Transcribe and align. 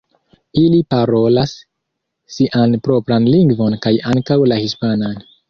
Ili 0.61 0.77
parolas 0.93 1.53
sian 2.37 2.73
propran 2.89 3.29
lingvon 3.35 3.79
kaj 3.87 3.95
ankaŭ 4.15 4.41
la 4.55 4.61
hispanan. 4.65 5.17